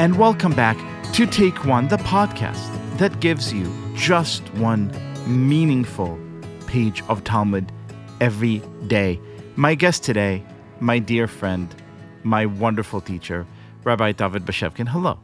and 0.00 0.16
welcome 0.16 0.54
back 0.54 0.78
to 1.12 1.26
Take 1.26 1.66
One, 1.66 1.86
the 1.88 1.98
podcast 1.98 2.96
that 2.96 3.20
gives 3.20 3.52
you 3.52 3.70
just 3.94 4.42
one 4.54 4.90
meaningful 5.26 6.18
page 6.66 7.02
of 7.10 7.22
Talmud 7.22 7.70
every 8.18 8.62
day. 8.86 9.20
My 9.56 9.74
guest 9.74 10.02
today, 10.02 10.42
my 10.80 11.00
dear 11.00 11.26
friend, 11.26 11.68
my 12.22 12.46
wonderful 12.46 13.02
teacher, 13.02 13.46
Rabbi 13.84 14.12
David 14.12 14.46
Bashevkin. 14.46 14.88
Hello. 14.88 15.18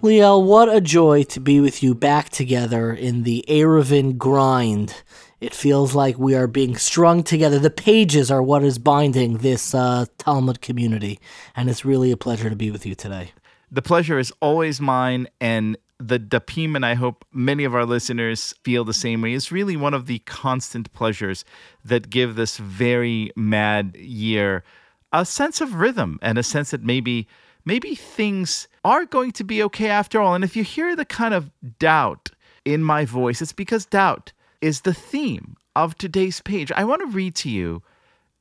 Liel, 0.00 0.42
what 0.42 0.74
a 0.74 0.80
joy 0.80 1.24
to 1.24 1.38
be 1.38 1.60
with 1.60 1.82
you 1.82 1.94
back 1.94 2.30
together 2.30 2.94
in 2.94 3.24
the 3.24 3.44
Eruvin 3.46 4.16
grind. 4.16 5.02
It 5.42 5.52
feels 5.52 5.94
like 5.94 6.18
we 6.18 6.34
are 6.34 6.46
being 6.46 6.78
strung 6.78 7.24
together. 7.24 7.58
The 7.58 7.68
pages 7.68 8.30
are 8.30 8.42
what 8.42 8.64
is 8.64 8.78
binding 8.78 9.38
this 9.38 9.74
uh, 9.74 10.06
Talmud 10.16 10.62
community, 10.62 11.20
and 11.54 11.68
it's 11.68 11.84
really 11.84 12.10
a 12.10 12.16
pleasure 12.16 12.48
to 12.48 12.56
be 12.56 12.70
with 12.70 12.86
you 12.86 12.94
today. 12.94 13.32
The 13.70 13.82
pleasure 13.82 14.18
is 14.18 14.32
always 14.40 14.80
mine, 14.80 15.28
and 15.40 15.76
the 15.98 16.18
Dapim, 16.18 16.76
and 16.76 16.84
I 16.84 16.94
hope 16.94 17.24
many 17.32 17.64
of 17.64 17.74
our 17.74 17.86
listeners 17.86 18.54
feel 18.62 18.84
the 18.84 18.92
same 18.92 19.22
way, 19.22 19.32
is 19.32 19.52
really 19.52 19.76
one 19.76 19.94
of 19.94 20.06
the 20.06 20.18
constant 20.20 20.92
pleasures 20.92 21.44
that 21.84 22.10
give 22.10 22.34
this 22.34 22.58
very 22.58 23.30
mad 23.36 23.96
year 23.96 24.64
a 25.12 25.24
sense 25.24 25.60
of 25.60 25.74
rhythm 25.74 26.18
and 26.22 26.38
a 26.38 26.42
sense 26.42 26.72
that 26.72 26.82
maybe 26.82 27.28
maybe 27.64 27.94
things 27.94 28.68
are 28.84 29.06
going 29.06 29.32
to 29.32 29.44
be 29.44 29.62
okay 29.62 29.88
after 29.88 30.20
all. 30.20 30.34
And 30.34 30.44
if 30.44 30.56
you 30.56 30.64
hear 30.64 30.94
the 30.94 31.04
kind 31.04 31.32
of 31.32 31.50
doubt 31.78 32.30
in 32.64 32.82
my 32.82 33.04
voice, 33.04 33.40
it's 33.40 33.52
because 33.52 33.86
doubt 33.86 34.32
is 34.60 34.82
the 34.82 34.92
theme 34.92 35.56
of 35.74 35.96
today's 35.96 36.40
page. 36.40 36.70
I 36.72 36.84
want 36.84 37.00
to 37.02 37.06
read 37.06 37.34
to 37.36 37.48
you 37.48 37.82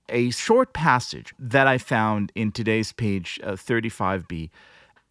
a 0.10 0.32
short 0.32 0.74
passage 0.74 1.34
that 1.40 1.68
I 1.68 1.78
found 1.78 2.32
in 2.36 2.52
today's 2.52 2.92
page 2.92 3.40
uh, 3.44 3.54
35b 3.54 4.50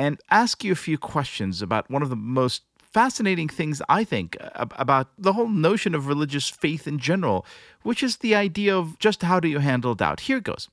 and 0.03 0.21
ask 0.33 0.65
you 0.65 0.73
a 0.73 0.87
few 0.89 0.99
questions 0.99 1.63
about 1.63 1.89
one 1.89 2.03
of 2.03 2.11
the 2.11 2.17
most 2.17 2.63
fascinating 2.77 3.49
things 3.49 3.81
I 3.89 4.03
think 4.03 4.37
about 4.57 5.07
the 5.17 5.35
whole 5.35 5.49
notion 5.49 5.95
of 5.95 6.09
religious 6.09 6.49
faith 6.51 6.89
in 6.89 6.99
general, 6.99 7.47
which 7.85 8.03
is 8.03 8.17
the 8.17 8.35
idea 8.35 8.77
of 8.77 8.99
just 8.99 9.23
how 9.23 9.39
do 9.39 9.47
you 9.47 9.61
handle 9.61 9.95
doubt. 9.95 10.19
Here 10.19 10.41
goes. 10.41 10.69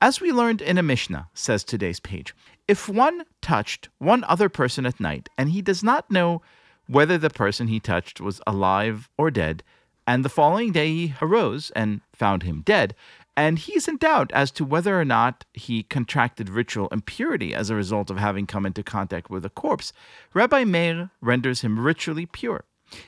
As 0.00 0.20
we 0.20 0.30
learned 0.30 0.62
in 0.62 0.78
a 0.78 0.84
Mishnah, 0.84 1.28
says 1.34 1.64
today's 1.64 1.98
page, 1.98 2.32
if 2.68 2.88
one 2.88 3.24
touched 3.42 3.88
one 3.98 4.22
other 4.28 4.48
person 4.48 4.86
at 4.86 5.00
night 5.00 5.28
and 5.36 5.50
he 5.50 5.62
does 5.62 5.82
not 5.82 6.08
know 6.08 6.40
whether 6.86 7.18
the 7.18 7.28
person 7.28 7.66
he 7.66 7.80
touched 7.80 8.20
was 8.20 8.40
alive 8.46 9.10
or 9.18 9.32
dead, 9.32 9.64
and 10.06 10.24
the 10.24 10.28
following 10.28 10.70
day 10.70 10.88
he 10.88 11.14
arose 11.20 11.72
and 11.74 12.02
found 12.12 12.44
him 12.44 12.62
dead, 12.62 12.94
and 13.36 13.58
he's 13.58 13.88
in 13.88 13.96
doubt 13.96 14.30
as 14.32 14.50
to 14.52 14.64
whether 14.64 15.00
or 15.00 15.04
not 15.04 15.44
he 15.52 15.82
contracted 15.82 16.48
ritual 16.48 16.88
impurity 16.88 17.54
as 17.54 17.70
a 17.70 17.74
result 17.74 18.10
of 18.10 18.18
having 18.18 18.46
come 18.46 18.66
into 18.66 18.82
contact 18.82 19.30
with 19.30 19.44
a 19.44 19.50
corpse, 19.50 19.92
Rabbi 20.34 20.64
Meir 20.64 21.10
renders 21.20 21.62
him 21.62 21.78
ritually 21.78 22.26
pure. 22.26 22.64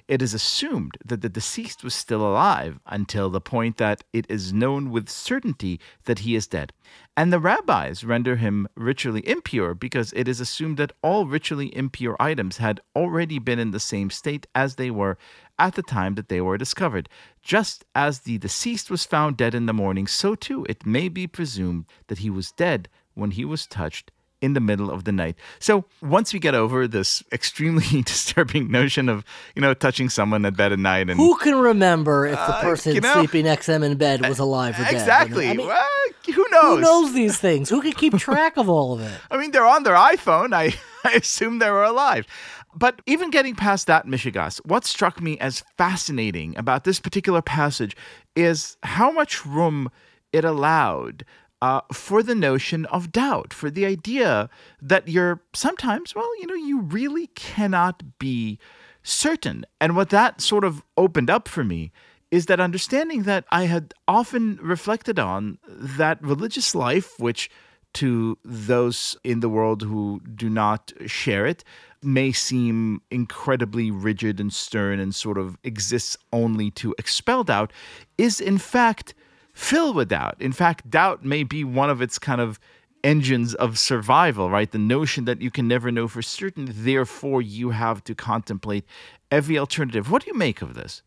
It 0.07 0.23
is 0.23 0.35
assumed 0.35 0.97
that 1.05 1.23
the 1.23 1.29
deceased 1.29 1.83
was 1.83 1.95
still 1.95 2.21
alive 2.21 2.79
until 2.87 3.31
the 3.31 3.41
point 3.41 3.79
that 3.79 4.05
it 4.13 4.27
is 4.29 4.53
known 4.53 4.91
with 4.91 5.09
certainty 5.09 5.81
that 6.05 6.21
he 6.21 6.37
is 6.37 6.47
dead. 6.47 6.73
And 7.17 7.33
the 7.33 7.41
rabbis 7.41 8.05
render 8.05 8.37
him 8.37 8.69
ritually 8.77 9.27
impure 9.29 9.75
because 9.75 10.13
it 10.15 10.29
is 10.29 10.41
assumed 10.41 10.77
that 10.77 10.93
all 11.03 11.27
ritually 11.27 11.75
impure 11.77 12.17
items 12.21 12.59
had 12.59 12.81
already 12.95 13.39
been 13.39 13.59
in 13.59 13.73
the 13.73 13.81
same 13.81 14.11
state 14.11 14.47
as 14.55 14.77
they 14.77 14.91
were 14.91 15.19
at 15.59 15.75
the 15.75 15.83
time 15.83 16.15
that 16.15 16.29
they 16.29 16.41
were 16.41 16.57
discovered. 16.57 17.09
Just 17.43 17.85
as 17.95 18.21
the 18.21 18.39
deceased 18.39 18.91
was 18.91 19.05
found 19.05 19.37
dead 19.37 19.55
in 19.55 19.67
the 19.67 19.73
morning, 19.73 20.07
so 20.07 20.35
too 20.35 20.65
it 20.69 20.87
may 20.87 21.09
be 21.09 21.27
presumed 21.27 21.87
that 22.07 22.19
he 22.19 22.31
was 22.31 22.53
dead 22.53 22.89
when 23.15 23.33
he 23.33 23.45
was 23.45 23.67
touched 23.67 24.11
in 24.43 24.53
the 24.55 24.61
middle 24.61 24.91
of 24.91 25.05
the 25.05 25.13
night. 25.13 25.37
So 25.61 25.85
once 26.03 26.35
we 26.35 26.41
get 26.41 26.55
over 26.55 26.87
this 26.87 27.23
extremely 27.33 28.03
disturbing 28.03 28.71
notion 28.71 29.09
of 29.09 29.25
you 29.55 29.63
know 29.63 29.73
touching 29.73 30.11
someone 30.11 30.45
at 30.45 30.57
bed 30.57 30.73
at 30.73 30.79
night, 30.79 31.09
and 31.09 31.19
who 31.19 31.37
can 31.37 31.55
remember 31.55 32.27
if 32.27 32.39
the 32.39 32.59
person 32.61 32.93
uh, 32.93 32.95
you 32.97 33.01
know, 33.01 33.15
sleeping 33.15 33.45
next 33.45 33.67
to 33.67 33.73
them 33.73 33.83
in 33.85 33.97
bed 33.97 34.29
was 34.29 34.39
alive 34.39 34.79
or 34.79 34.85
dead? 34.85 34.93
Exactly. 34.93 35.49
I 35.49 35.55
mean, 35.55 35.67
well, 35.67 35.89
who 36.27 36.47
knows? 36.51 36.75
Who 36.75 36.81
knows 36.81 37.15
these 37.15 37.39
things? 37.39 37.71
Who 37.71 37.81
can 37.81 37.93
keep 37.93 38.15
track 38.19 38.57
of 38.59 38.69
all 38.69 38.93
of 38.93 39.01
it? 39.01 39.19
I 39.31 39.39
mean, 39.39 39.53
they're 39.53 39.67
on 39.67 39.85
their 39.85 39.95
iPhone. 39.95 40.53
I 40.53 40.75
I 41.05 41.13
assume 41.13 41.59
they 41.59 41.71
were 41.71 41.85
alive. 41.85 42.27
But 42.75 43.03
even 43.07 43.31
getting 43.31 43.55
past 43.55 43.87
that, 43.87 44.07
Mishigas, 44.07 44.59
what 44.65 44.87
struck 44.87 45.21
me 45.21 45.39
as 45.39 45.63
fascinating 45.77 46.57
about 46.57 46.85
this 46.85 47.01
particular 47.01 47.43
passage 47.43 47.95
is 48.35 48.79
how 48.83 49.11
much 49.11 49.45
room 49.45 49.91
it 50.33 50.45
allowed 50.45 51.27
uh, 51.63 51.81
for 51.93 52.25
the 52.25 52.35
notion 52.35 52.85
of 52.87 53.13
doubt, 53.13 53.55
for 53.55 53.71
the 53.71 53.87
idea 53.87 54.51
that 54.83 55.07
you're 55.07 55.41
sometimes, 55.55 56.13
well, 56.13 56.29
you 56.41 56.47
know, 56.49 56.57
you 56.57 56.81
really 56.81 57.29
cannot 57.29 58.19
be 58.19 58.59
certain. 59.05 59.65
And 59.81 59.95
what 59.95 60.11
that 60.11 60.41
sort 60.41 60.65
of 60.65 60.83
opened 60.97 61.31
up 61.31 61.47
for 61.47 61.63
me 61.63 61.93
is 62.33 62.47
that 62.47 62.59
understanding 62.59 63.23
that 63.23 63.45
I 63.53 63.67
had 63.67 63.95
often 64.09 64.59
reflected 64.61 65.21
on 65.21 65.59
that 65.69 66.21
religious 66.21 66.75
life, 66.75 67.15
which 67.21 67.49
to 67.95 68.37
those 68.45 69.17
in 69.23 69.39
the 69.39 69.49
world 69.49 69.83
who 69.83 70.21
do 70.35 70.51
not 70.51 70.93
share 71.07 71.47
it, 71.47 71.63
may 72.03 72.33
seem 72.33 73.03
incredibly 73.13 73.93
rigid 73.93 74.41
and 74.41 74.53
stern 74.53 74.99
and 74.99 75.15
sort 75.15 75.39
of 75.39 75.57
exists 75.63 76.17
only 76.33 76.73
to 76.73 76.93
expel 76.99 77.45
doubt, 77.45 77.73
is 78.19 78.41
in 78.41 78.59
fact 78.59 79.15
filled 79.53 79.97
with 79.97 80.09
doubt. 80.09 80.37
In 80.41 80.53
fact, 80.53 80.91
doubt 80.91 81.25
may 81.25 81.43
be 81.43 81.65
one 81.65 81.91
of 81.91 82.01
its 82.01 82.19
kind 82.19 82.41
of 82.41 82.59
engines 83.05 83.55
of 83.55 83.79
survival, 83.79 84.49
right? 84.49 84.71
The 84.71 84.79
notion 84.79 85.25
that 85.25 85.43
you 85.43 85.51
can 85.51 85.67
never 85.67 85.91
know 85.91 86.09
for 86.09 86.23
certain, 86.23 86.69
therefore, 86.71 87.43
you 87.43 87.71
have 87.71 88.05
to 88.05 88.15
contemplate 88.15 88.85
every 89.31 89.59
alternative. 89.59 90.11
What 90.11 90.23
do 90.23 90.31
you 90.31 90.39
make 90.39 90.63
of 90.63 90.75
this? 90.75 91.03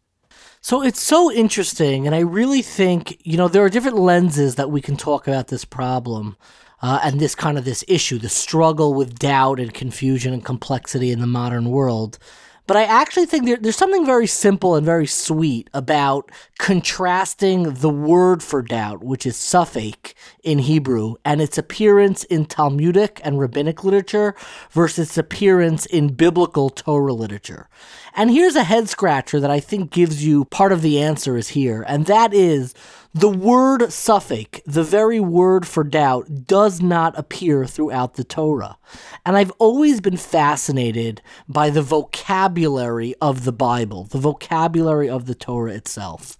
So 0.62 0.82
it's 0.82 1.02
so 1.02 1.32
interesting, 1.32 2.06
and 2.06 2.16
I 2.16 2.20
really 2.20 2.62
think, 2.62 3.18
you 3.24 3.38
know, 3.38 3.48
there 3.48 3.64
are 3.64 3.70
different 3.70 3.98
lenses 3.98 4.56
that 4.56 4.72
we 4.72 4.82
can 4.82 4.98
talk 4.98 5.28
about 5.28 5.48
this 5.48 5.66
problem. 5.66 6.36
Uh, 6.82 7.00
and 7.04 7.20
this 7.20 7.36
kind 7.36 7.58
of 7.58 7.64
this 7.64 7.86
issue, 7.88 8.20
the 8.20 8.30
struggle 8.30 8.94
with 8.94 9.18
doubt 9.18 9.60
and 9.60 9.74
confusion 9.74 10.34
and 10.34 10.44
complexity 10.44 11.10
in 11.10 11.20
the 11.20 11.26
modern 11.26 11.70
world. 11.70 12.20
But 12.68 12.78
I 12.78 12.84
actually 12.84 13.28
think 13.28 13.46
there, 13.46 13.58
there's 13.58 13.76
something 13.76 14.06
very 14.06 14.28
simple 14.28 14.76
and 14.76 14.86
very 14.86 15.06
sweet 15.06 15.70
about 15.74 16.32
contrasting 16.58 17.76
the 17.76 17.90
word 17.90 18.42
for 18.42 18.62
doubt, 18.62 19.04
which 19.04 19.26
is 19.26 19.36
safek 19.36 20.14
in 20.44 20.60
Hebrew, 20.60 21.16
and 21.24 21.42
its 21.42 21.58
appearance 21.58 22.24
in 22.24 22.46
Talmudic 22.46 23.22
and 23.24 23.40
rabbinic 23.40 23.84
literature 23.84 24.36
versus 24.72 25.10
its 25.10 25.18
appearance 25.18 25.86
in 25.86 26.14
biblical 26.16 26.70
Torah 26.70 27.14
literature. 27.14 27.70
And 28.16 28.32
here's 28.32 28.56
a 28.56 28.64
head 28.64 28.90
scratcher 28.90 29.40
that 29.40 29.52
I 29.52 29.60
think 29.60 29.92
gives 29.92 30.26
you 30.26 30.46
part 30.46 30.72
of 30.72 30.82
the 30.82 31.00
answer 31.00 31.38
is 31.38 31.50
here, 31.50 31.84
and 31.88 32.06
that 32.08 32.34
is 32.34 32.74
the 33.16 33.30
word 33.30 33.80
safek, 33.80 34.62
the 34.66 34.84
very 34.84 35.22
word 35.22 35.66
for 35.66 35.86
doubt, 35.86 36.46
does 36.48 36.82
not 36.82 37.18
appear 37.18 37.66
throughout 37.66 38.16
the 38.16 38.26
Torah. 38.26 38.78
And 39.26 39.38
I've 39.38 39.52
always 39.52 40.02
been 40.02 40.18
fascinated 40.18 41.22
by 41.48 41.70
the 41.70 41.82
vocabulary 41.82 43.16
of 43.22 43.46
the 43.46 43.54
Bible, 43.54 44.04
the 44.04 44.18
vocabulary 44.18 45.10
of 45.10 45.28
the 45.28 45.34
Torah 45.34 45.72
itself. 45.72 46.38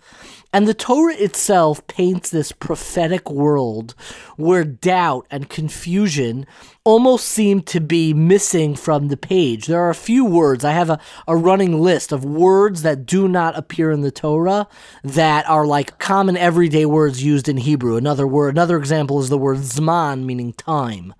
And 0.52 0.68
the 0.68 0.74
Torah 0.74 1.16
itself 1.16 1.88
paints 1.88 2.30
this 2.30 2.52
prophetic 2.52 3.32
world 3.32 3.96
where 4.36 4.66
doubt 4.66 5.28
and 5.32 5.50
confusion 5.50 6.46
almost 6.86 7.28
seem 7.28 7.62
to 7.64 7.82
be 7.82 8.14
missing 8.14 8.76
from 8.76 9.08
the 9.08 9.18
page. 9.18 9.66
There 9.66 9.82
are 9.82 9.90
a 9.90 9.96
few 9.96 10.24
words. 10.24 10.64
I 10.64 10.72
have 10.72 10.92
a, 10.92 11.00
a 11.28 11.36
running 11.36 11.82
list 11.82 12.12
of 12.12 12.24
words 12.24 12.84
that 12.84 13.08
do 13.08 13.28
not 13.28 13.58
appear 13.58 13.90
in 13.90 14.02
the 14.02 14.12
Torah 14.12 14.68
that 15.04 15.50
are 15.50 15.66
like 15.66 15.98
common 15.98 16.38
everyday 16.38 16.86
words 16.86 17.24
used 17.24 17.50
in 17.50 17.58
Hebrew. 17.58 17.98
Another 17.98 18.28
word, 18.28 18.54
another 18.54 18.78
example 18.78 19.20
is 19.20 19.30
the 19.30 19.38
word 19.38 19.58
zman, 19.58 20.26
meaning 20.26 20.54
time. 20.54 21.16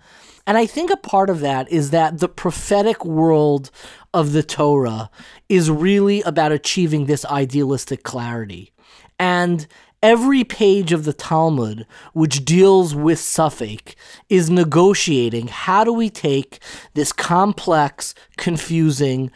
And 0.46 0.56
I 0.56 0.68
think 0.68 0.92
a 0.92 0.98
part 0.98 1.32
of 1.32 1.40
that 1.40 1.72
is 1.72 1.90
that 1.90 2.20
the 2.20 2.30
prophetic 2.30 3.04
world 3.04 3.72
of 4.14 4.32
the 4.32 4.44
Torah 4.44 5.10
is 5.50 5.72
really 5.72 6.22
about 6.22 6.52
achieving 6.52 7.08
this 7.08 7.26
idealistic 7.26 8.04
clarity. 8.04 8.72
And 9.18 9.66
every 10.06 10.44
page 10.44 10.92
of 10.92 11.04
the 11.04 11.14
Talmud, 11.14 11.88
which 12.14 12.46
deals 12.46 12.94
with 12.94 13.18
safek, 13.18 13.96
is 14.30 14.52
negotiating 14.52 15.48
how 15.48 15.84
do 15.84 15.92
we 15.92 16.12
take 16.12 16.60
this 16.94 17.12
complex, 17.12 18.14
confusing, 18.38 19.32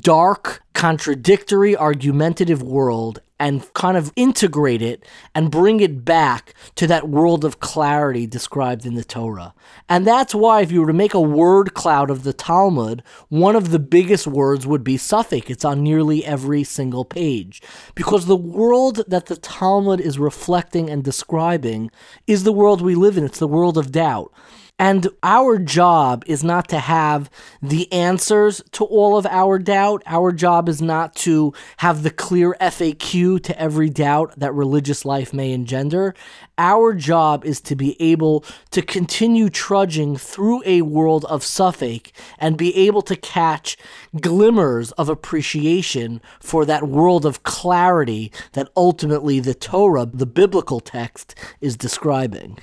dark, 0.00 0.62
contradictory, 0.72 1.76
argumentative 1.76 2.62
world 2.62 3.20
and 3.44 3.70
kind 3.74 3.94
of 3.94 4.10
integrate 4.16 4.80
it 4.80 5.04
and 5.34 5.50
bring 5.50 5.80
it 5.80 6.02
back 6.02 6.54
to 6.76 6.86
that 6.86 7.10
world 7.10 7.44
of 7.44 7.60
clarity 7.60 8.26
described 8.26 8.86
in 8.86 8.94
the 8.94 9.04
Torah. 9.04 9.52
And 9.86 10.06
that's 10.06 10.34
why, 10.34 10.62
if 10.62 10.72
you 10.72 10.80
were 10.80 10.86
to 10.86 10.94
make 10.94 11.12
a 11.12 11.20
word 11.20 11.74
cloud 11.74 12.08
of 12.08 12.22
the 12.22 12.32
Talmud, 12.32 13.02
one 13.28 13.54
of 13.54 13.70
the 13.70 13.78
biggest 13.78 14.26
words 14.26 14.66
would 14.66 14.82
be 14.82 14.96
safek. 14.96 15.50
It's 15.50 15.62
on 15.62 15.82
nearly 15.82 16.24
every 16.24 16.64
single 16.64 17.04
page. 17.04 17.60
Because 17.94 18.24
the 18.24 18.34
world 18.34 19.04
that 19.08 19.26
the 19.26 19.36
Talmud 19.36 20.00
is 20.00 20.18
reflecting 20.18 20.88
and 20.88 21.04
describing 21.04 21.90
is 22.26 22.44
the 22.44 22.52
world 22.52 22.80
we 22.80 22.94
live 22.94 23.18
in, 23.18 23.24
it's 23.24 23.40
the 23.40 23.46
world 23.46 23.76
of 23.76 23.92
doubt. 23.92 24.32
And 24.76 25.06
our 25.22 25.56
job 25.58 26.24
is 26.26 26.42
not 26.42 26.68
to 26.70 26.80
have 26.80 27.30
the 27.62 27.90
answers 27.92 28.60
to 28.72 28.84
all 28.84 29.16
of 29.16 29.24
our 29.24 29.60
doubt. 29.60 30.02
Our 30.04 30.32
job 30.32 30.68
is 30.68 30.82
not 30.82 31.14
to 31.16 31.54
have 31.76 32.02
the 32.02 32.10
clear 32.10 32.56
FAQ 32.60 33.40
to 33.44 33.60
every 33.60 33.88
doubt 33.88 34.34
that 34.36 34.52
religious 34.52 35.04
life 35.04 35.32
may 35.32 35.52
engender. 35.52 36.12
Our 36.58 36.92
job 36.92 37.44
is 37.44 37.60
to 37.62 37.76
be 37.76 38.00
able 38.02 38.44
to 38.72 38.82
continue 38.82 39.48
trudging 39.48 40.16
through 40.16 40.64
a 40.66 40.82
world 40.82 41.24
of 41.26 41.42
safek 41.42 42.10
and 42.40 42.56
be 42.56 42.76
able 42.76 43.02
to 43.02 43.14
catch 43.14 43.76
glimmers 44.20 44.90
of 44.92 45.08
appreciation 45.08 46.20
for 46.40 46.64
that 46.64 46.88
world 46.88 47.24
of 47.24 47.44
clarity 47.44 48.32
that 48.54 48.70
ultimately 48.76 49.38
the 49.38 49.54
Torah, 49.54 50.06
the 50.06 50.26
biblical 50.26 50.80
text, 50.80 51.36
is 51.60 51.76
describing. 51.76 52.58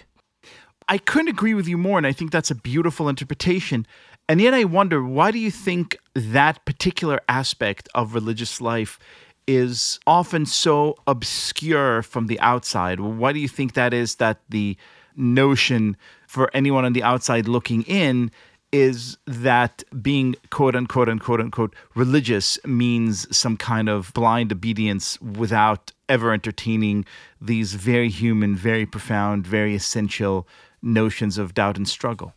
I 0.91 0.97
couldn't 0.97 1.29
agree 1.29 1.53
with 1.53 1.69
you 1.69 1.77
more, 1.77 1.97
and 1.97 2.05
I 2.05 2.11
think 2.11 2.31
that's 2.31 2.51
a 2.51 2.55
beautiful 2.55 3.07
interpretation. 3.07 3.87
And 4.27 4.41
yet, 4.41 4.53
I 4.53 4.65
wonder 4.65 5.01
why 5.01 5.31
do 5.31 5.39
you 5.39 5.49
think 5.49 5.97
that 6.13 6.65
particular 6.65 7.21
aspect 7.29 7.87
of 7.95 8.13
religious 8.13 8.59
life 8.59 8.99
is 9.47 10.01
often 10.05 10.45
so 10.45 10.97
obscure 11.07 12.01
from 12.01 12.27
the 12.27 12.37
outside? 12.41 12.99
Why 12.99 13.31
do 13.31 13.39
you 13.39 13.47
think 13.47 13.71
that 13.73 13.93
is 13.93 14.15
that 14.15 14.41
the 14.49 14.75
notion 15.15 15.95
for 16.27 16.51
anyone 16.53 16.83
on 16.83 16.91
the 16.91 17.03
outside 17.03 17.47
looking 17.47 17.83
in 17.83 18.29
is 18.71 19.17
that 19.25 19.83
being 20.01 20.35
quote 20.49 20.75
unquote 20.75 21.09
unquote 21.09 21.41
unquote 21.41 21.75
religious 21.95 22.57
means 22.65 23.35
some 23.35 23.57
kind 23.57 23.89
of 23.89 24.13
blind 24.13 24.51
obedience 24.51 25.19
without 25.21 25.91
ever 26.07 26.31
entertaining 26.33 27.05
these 27.39 27.73
very 27.73 28.09
human, 28.09 28.55
very 28.55 28.85
profound, 28.85 29.45
very 29.45 29.75
essential 29.75 30.47
notions 30.81 31.37
of 31.37 31.53
doubt 31.53 31.77
and 31.77 31.87
struggle? 31.87 32.33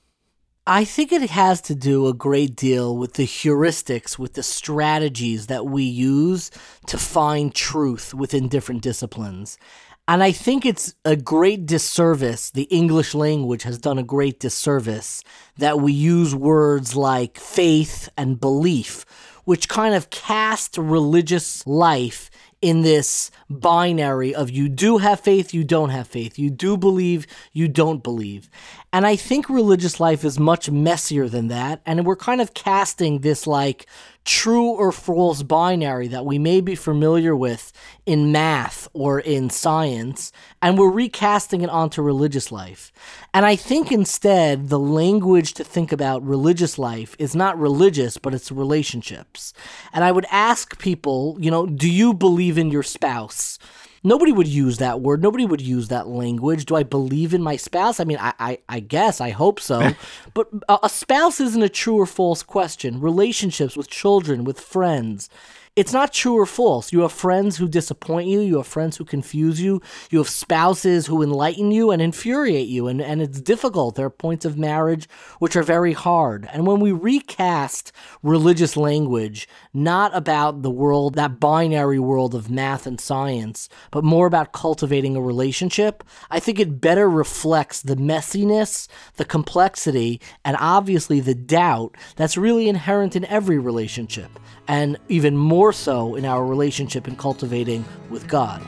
I 0.66 0.86
think 0.86 1.12
it 1.12 1.28
has 1.28 1.60
to 1.62 1.74
do 1.74 2.06
a 2.06 2.14
great 2.14 2.56
deal 2.56 2.96
with 2.96 3.14
the 3.14 3.26
heuristics, 3.26 4.18
with 4.18 4.32
the 4.32 4.42
strategies 4.42 5.48
that 5.48 5.66
we 5.66 5.82
use 5.84 6.50
to 6.86 6.96
find 6.96 7.54
truth 7.54 8.14
within 8.14 8.48
different 8.48 8.80
disciplines. 8.80 9.58
And 10.06 10.22
I 10.22 10.32
think 10.32 10.66
it's 10.66 10.94
a 11.06 11.16
great 11.16 11.64
disservice. 11.64 12.50
The 12.50 12.64
English 12.64 13.14
language 13.14 13.62
has 13.62 13.78
done 13.78 13.98
a 13.98 14.02
great 14.02 14.38
disservice 14.38 15.22
that 15.56 15.80
we 15.80 15.94
use 15.94 16.34
words 16.34 16.94
like 16.94 17.38
faith 17.38 18.10
and 18.14 18.38
belief, 18.38 19.06
which 19.44 19.66
kind 19.66 19.94
of 19.94 20.10
cast 20.10 20.76
religious 20.76 21.66
life 21.66 22.30
in 22.64 22.80
this 22.80 23.30
binary 23.50 24.34
of 24.34 24.48
you 24.48 24.70
do 24.70 24.96
have 24.96 25.20
faith, 25.20 25.52
you 25.52 25.62
don't 25.62 25.90
have 25.90 26.08
faith, 26.08 26.38
you 26.38 26.48
do 26.48 26.78
believe, 26.78 27.26
you 27.52 27.68
don't 27.68 28.02
believe. 28.02 28.48
And 28.90 29.06
I 29.06 29.16
think 29.16 29.50
religious 29.50 30.00
life 30.00 30.24
is 30.24 30.38
much 30.38 30.70
messier 30.70 31.28
than 31.28 31.48
that. 31.48 31.82
And 31.84 32.06
we're 32.06 32.16
kind 32.16 32.40
of 32.40 32.54
casting 32.54 33.18
this 33.18 33.46
like 33.46 33.86
true 34.24 34.70
or 34.70 34.90
false 34.90 35.42
binary 35.42 36.08
that 36.08 36.24
we 36.24 36.38
may 36.38 36.60
be 36.60 36.74
familiar 36.74 37.36
with 37.36 37.72
in 38.06 38.32
math 38.32 38.88
or 38.92 39.20
in 39.20 39.50
science, 39.50 40.32
and 40.62 40.78
we're 40.78 40.90
recasting 40.90 41.60
it 41.60 41.70
onto 41.70 42.00
religious 42.00 42.50
life. 42.50 42.92
And 43.34 43.44
I 43.44 43.56
think 43.56 43.92
instead, 43.92 44.68
the 44.68 44.78
language 44.78 45.54
to 45.54 45.64
think 45.64 45.92
about 45.92 46.26
religious 46.26 46.78
life 46.78 47.14
is 47.18 47.34
not 47.34 47.58
religious, 47.58 48.16
but 48.16 48.34
it's 48.34 48.50
relationships. 48.50 49.52
And 49.92 50.04
I 50.04 50.12
would 50.12 50.26
ask 50.30 50.78
people, 50.78 51.36
you 51.40 51.50
know, 51.50 51.66
do 51.66 51.90
you 51.90 52.14
believe 52.14 52.53
in 52.58 52.70
your 52.70 52.82
spouse? 52.82 53.58
nobody 54.04 54.30
would 54.30 54.46
use 54.46 54.76
that 54.78 55.00
word. 55.00 55.22
Nobody 55.22 55.46
would 55.46 55.62
use 55.62 55.88
that 55.88 56.06
language. 56.06 56.66
Do 56.66 56.76
I 56.76 56.82
believe 56.84 57.34
in 57.34 57.42
my 57.42 57.56
spouse? 57.56 57.98
I 57.98 58.04
mean, 58.04 58.18
I, 58.20 58.34
I, 58.38 58.58
I 58.68 58.80
guess, 58.80 59.20
I 59.20 59.30
hope 59.30 59.58
so. 59.58 59.92
but 60.34 60.48
a 60.68 60.88
spouse 60.88 61.40
isn't 61.40 61.62
a 61.62 61.68
true 61.68 61.98
or 61.98 62.06
false 62.06 62.42
question. 62.42 63.00
Relationships 63.00 63.76
with 63.76 63.88
children, 63.88 64.44
with 64.44 64.60
friends, 64.60 65.28
it's 65.76 65.92
not 65.92 66.12
true 66.12 66.38
or 66.38 66.46
false. 66.46 66.92
You 66.92 67.00
have 67.00 67.10
friends 67.10 67.56
who 67.56 67.66
disappoint 67.66 68.28
you, 68.28 68.38
you 68.38 68.58
have 68.58 68.66
friends 68.66 68.96
who 68.96 69.04
confuse 69.04 69.60
you, 69.60 69.82
you 70.08 70.18
have 70.18 70.28
spouses 70.28 71.06
who 71.06 71.20
enlighten 71.20 71.72
you 71.72 71.90
and 71.90 72.00
infuriate 72.00 72.68
you, 72.68 72.86
and, 72.86 73.02
and 73.02 73.20
it's 73.20 73.40
difficult. 73.40 73.96
There 73.96 74.06
are 74.06 74.10
points 74.10 74.44
of 74.44 74.56
marriage 74.56 75.08
which 75.40 75.56
are 75.56 75.64
very 75.64 75.92
hard. 75.92 76.48
And 76.52 76.64
when 76.64 76.78
we 76.78 76.92
recast 76.92 77.90
religious 78.22 78.76
language, 78.76 79.48
not 79.72 80.16
about 80.16 80.62
the 80.62 80.70
world, 80.70 81.16
that 81.16 81.40
binary 81.40 81.98
world 81.98 82.36
of 82.36 82.48
math 82.48 82.86
and 82.86 83.00
science, 83.00 83.68
but 83.90 84.04
more 84.04 84.28
about 84.28 84.52
cultivating 84.52 85.16
a 85.16 85.22
relationship, 85.22 86.04
I 86.30 86.38
think 86.38 86.60
it 86.60 86.80
better 86.80 87.10
reflects 87.10 87.82
the 87.82 87.96
messiness, 87.96 88.86
the 89.16 89.24
complexity, 89.24 90.20
and 90.44 90.56
obviously 90.60 91.18
the 91.18 91.34
doubt 91.34 91.96
that's 92.14 92.36
really 92.36 92.68
inherent 92.68 93.16
in 93.16 93.24
every 93.24 93.58
relationship 93.58 94.30
and 94.66 94.96
even 95.08 95.36
more 95.36 95.63
so 95.72 96.14
in 96.14 96.24
our 96.24 96.44
relationship 96.44 97.06
and 97.06 97.18
cultivating 97.18 97.84
with 98.10 98.28
God. 98.28 98.62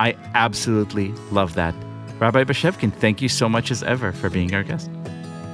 I 0.00 0.16
absolutely 0.34 1.08
love 1.30 1.54
that. 1.54 1.74
Rabbi 2.18 2.44
Bashevkin, 2.44 2.92
thank 2.92 3.22
you 3.22 3.28
so 3.28 3.48
much 3.48 3.70
as 3.70 3.82
ever 3.82 4.12
for 4.12 4.28
being 4.30 4.54
our 4.54 4.62
guest. 4.62 4.90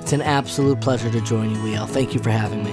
It's 0.01 0.13
an 0.13 0.23
absolute 0.23 0.81
pleasure 0.81 1.11
to 1.11 1.21
join 1.21 1.51
you, 1.51 1.57
Liel. 1.57 1.89
Thank 1.89 2.15
you 2.15 2.21
for 2.21 2.31
having 2.31 2.63
me. 2.63 2.73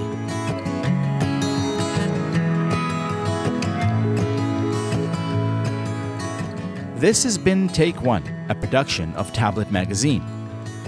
This 7.02 7.24
has 7.24 7.36
been 7.36 7.68
Take 7.68 8.00
One, 8.02 8.22
a 8.48 8.54
production 8.54 9.12
of 9.14 9.32
Tablet 9.32 9.72
Magazine. 9.72 10.22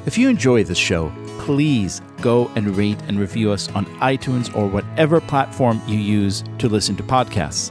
If 0.06 0.16
you 0.16 0.28
enjoy 0.28 0.62
this 0.62 0.78
show, 0.78 1.12
please 1.44 2.00
go 2.22 2.50
and 2.56 2.74
rate 2.74 2.98
and 3.06 3.20
review 3.20 3.52
us 3.52 3.68
on 3.72 3.84
iTunes 4.00 4.54
or 4.56 4.66
whatever 4.66 5.20
platform 5.20 5.78
you 5.86 5.98
use 5.98 6.42
to 6.56 6.70
listen 6.70 6.96
to 6.96 7.02
podcasts. 7.02 7.70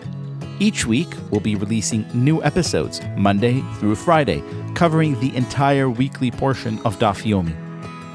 Each 0.60 0.86
week, 0.86 1.12
we'll 1.32 1.42
be 1.42 1.56
releasing 1.56 2.06
new 2.14 2.44
episodes, 2.44 3.02
Monday 3.18 3.62
through 3.80 3.96
Friday, 3.96 4.44
covering 4.76 5.20
the 5.20 5.36
entire 5.36 5.90
weekly 5.90 6.30
portion 6.30 6.78
of 6.86 7.00
Daf 7.00 7.24
Yomi. 7.24 7.56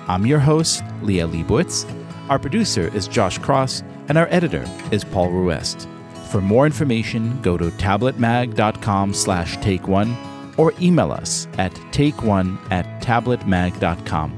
I'm 0.09 0.25
your 0.27 0.39
host, 0.39 0.85
Liel 1.03 1.29
Leibovitz. 1.29 1.85
Our 2.31 2.39
producer 2.39 2.95
is 2.95 3.09
Josh 3.09 3.39
Cross, 3.39 3.83
and 4.09 4.17
our 4.17 4.29
editor 4.31 4.65
is 4.93 5.03
Paul 5.03 5.31
Ruest. 5.31 5.89
For 6.31 6.41
more 6.41 6.67
information, 6.67 7.43
go 7.43 7.57
to 7.57 7.71
tabletmag.com 7.71 9.13
slash 9.13 9.57
take 9.57 9.89
one 9.89 10.17
or 10.57 10.73
email 10.81 11.11
us 11.11 11.49
at 11.59 11.73
take1 11.91 12.59
at 12.71 12.87
tabletmag.com. 13.03 14.38